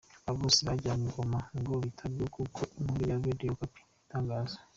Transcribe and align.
Aba 0.27 0.37
bose 0.41 0.59
bajyanywe 0.67 1.07
i 1.09 1.11
Goma 1.15 1.39
ngo 1.59 1.73
bitabweho 1.83 2.29
nk’uko 2.35 2.61
inkuru 2.79 3.01
ya 3.09 3.19
Radio 3.25 3.49
Okapi 3.55 3.77
ibitangaza. 3.81 4.57